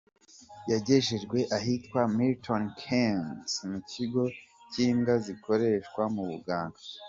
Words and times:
Yagejejwe 0.71 1.39
ahitwa 1.57 1.99
Milton 2.15 2.63
Keynes, 2.81 3.51
mu 3.69 3.79
kigo 3.91 4.23
cy'imbwa 4.71 5.13
zikoreshwa 5.25 6.03
mu 6.15 6.23
buganga. 6.31 6.79